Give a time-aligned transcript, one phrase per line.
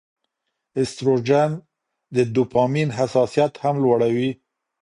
[0.77, 1.49] ایسټروجن
[2.15, 4.29] د ډوپامین حساسیت هم لوړوي.